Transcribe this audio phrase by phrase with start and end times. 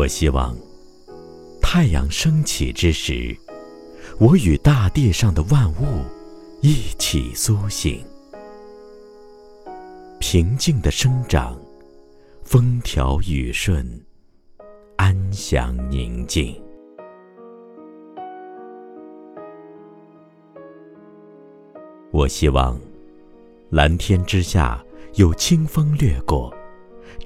[0.00, 0.56] 我希望
[1.60, 3.36] 太阳升起之时，
[4.18, 6.02] 我与大地上的万物
[6.62, 8.02] 一起苏醒，
[10.18, 11.54] 平静的生长，
[12.42, 13.86] 风调雨顺，
[14.96, 16.58] 安详宁静。
[22.10, 22.80] 我希望
[23.68, 24.82] 蓝天之下
[25.16, 26.50] 有清风掠过，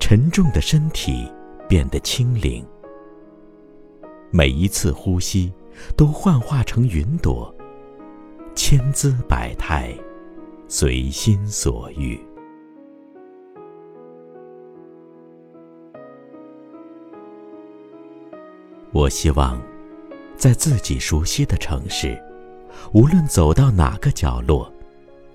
[0.00, 1.24] 沉重的身体
[1.74, 2.64] 变得轻灵。
[4.30, 5.52] 每一次呼吸
[5.96, 7.52] 都幻化成云朵，
[8.54, 9.92] 千姿百态，
[10.68, 12.16] 随心所欲。
[18.92, 19.60] 我希望
[20.36, 22.16] 在自己熟悉的城市，
[22.92, 24.72] 无论走到哪个角落。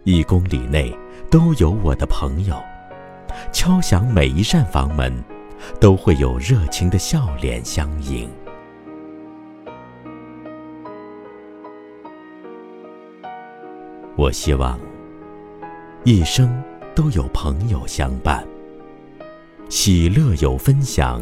[0.06, 0.98] 一公里内
[1.30, 2.56] 都有我的朋友，
[3.52, 5.14] 敲响每一扇房门，
[5.80, 8.30] 都会有热情的笑脸相迎。
[14.16, 14.78] 我希望
[16.04, 16.62] 一生
[16.94, 18.46] 都有朋友相伴，
[19.70, 21.22] 喜乐有分享，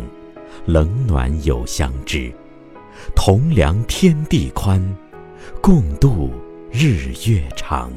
[0.65, 2.33] 冷暖有相知，
[3.15, 4.81] 同量天地宽，
[5.61, 6.31] 共度
[6.71, 7.91] 日月长。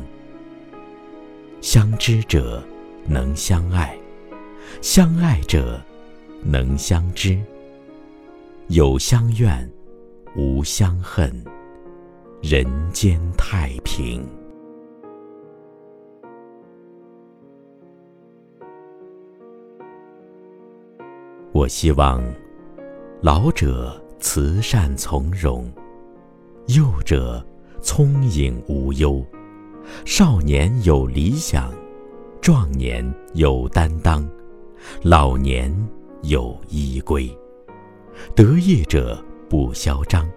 [1.63, 2.63] 相知者
[3.07, 3.97] 能相爱，
[4.83, 5.81] 相爱者
[6.45, 7.39] 能相知。
[8.69, 9.69] 有相怨，
[10.37, 11.33] 无相恨，
[12.41, 14.25] 人间太平。
[21.53, 22.23] 我希望
[23.21, 25.69] 老者慈善从容，
[26.69, 27.45] 幼者
[27.83, 29.23] 聪颖无忧。
[30.05, 31.73] 少年有理想，
[32.41, 34.27] 壮年有担当，
[35.03, 35.75] 老年
[36.23, 37.29] 有依归。
[38.35, 40.29] 得意者不嚣张，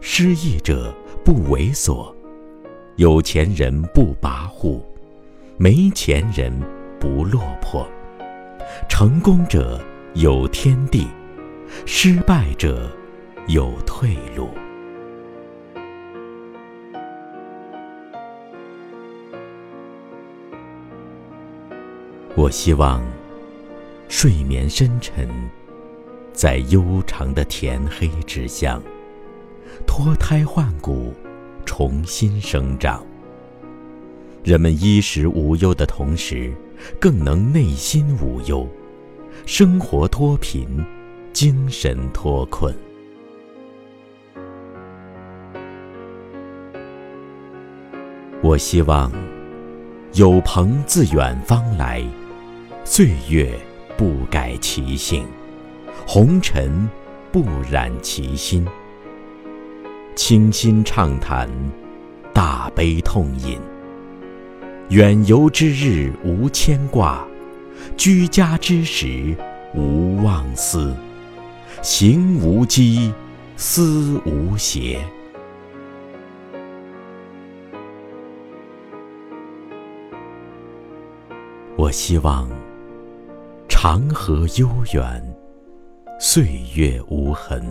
[0.00, 0.94] 失意者
[1.24, 2.12] 不猥琐。
[2.96, 4.80] 有钱人不跋扈，
[5.56, 6.52] 没钱人
[6.98, 7.86] 不落魄。
[8.88, 9.80] 成功者
[10.14, 11.06] 有天地，
[11.86, 12.90] 失败者
[13.48, 14.48] 有退路。
[22.36, 23.02] 我希望
[24.10, 25.28] 睡眠深沉，
[26.32, 28.82] 在悠长的甜黑之乡，
[29.86, 31.14] 脱胎换骨，
[31.64, 33.06] 重新生长。
[34.42, 36.52] 人们衣食无忧的同时，
[36.98, 38.68] 更能内心无忧，
[39.46, 40.66] 生活脱贫，
[41.32, 42.74] 精神脱困。
[48.42, 49.12] 我希望
[50.14, 52.04] 有朋自远方来。
[52.82, 53.54] 岁月
[54.00, 55.26] 不改其性，
[56.06, 56.88] 红尘
[57.30, 58.66] 不染其心。
[60.16, 61.46] 清心畅谈，
[62.32, 63.58] 大悲痛饮。
[64.88, 67.22] 远游之日无牵挂，
[67.94, 69.36] 居家之时
[69.74, 70.96] 无忘思。
[71.82, 73.12] 行无羁，
[73.58, 74.98] 思无邪。
[81.76, 82.48] 我希望。
[83.82, 85.34] 长河悠远，
[86.18, 87.64] 岁月无痕，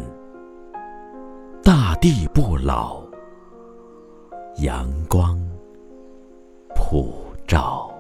[1.63, 3.03] 大地不老，
[4.57, 5.39] 阳光
[6.75, 7.13] 普
[7.45, 7.94] 照。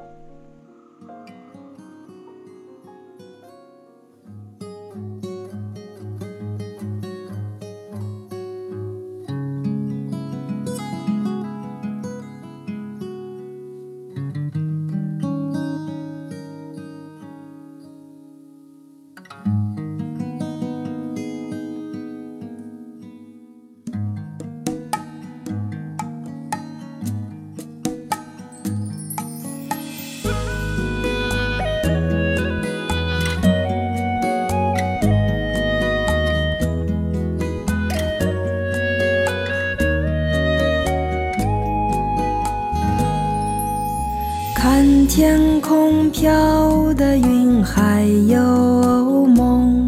[45.19, 49.85] 天空飘的云，还有梦；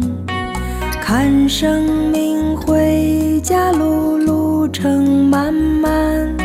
[1.00, 6.36] 看生命回家路，路程漫漫；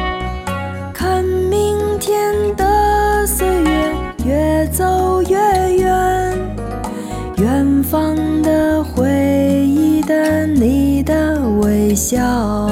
[0.93, 3.91] 看明天的岁月
[4.25, 5.37] 越走越
[5.75, 6.33] 远，
[7.39, 9.05] 远方的回
[9.67, 12.66] 忆的你的微笑。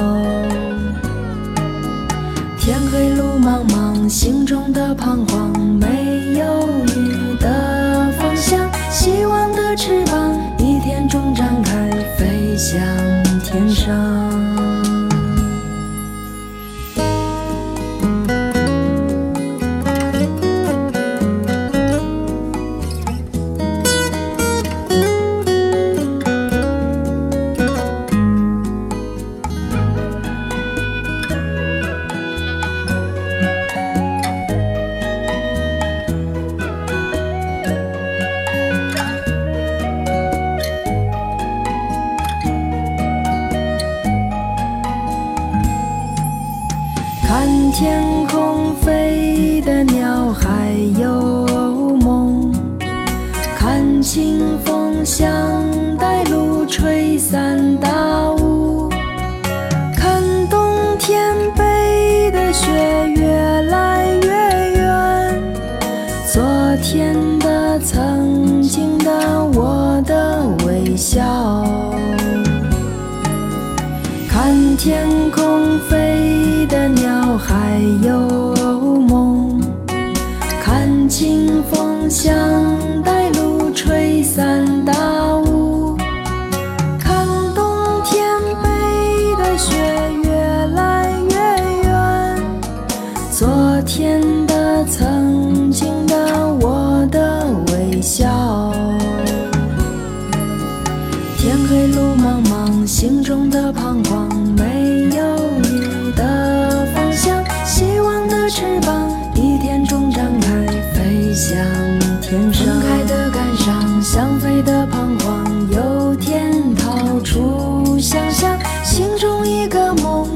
[13.86, 14.25] 上。
[47.78, 52.50] 天空飞的鸟还有梦，
[53.58, 55.30] 看清风像
[55.98, 58.88] 带路吹散大雾，
[59.94, 62.72] 看冬天背的雪
[63.14, 63.26] 越
[63.68, 64.30] 来越
[64.78, 65.42] 远，
[66.32, 66.42] 昨
[66.82, 71.22] 天的、曾经的、我的微笑。
[74.30, 76.35] 看天空飞
[76.68, 78.18] 的鸟还有
[79.00, 79.60] 梦，
[80.60, 82.34] 看清风像
[83.04, 84.75] 带露吹散。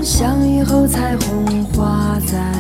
[0.03, 2.60] 像，雨后彩虹画在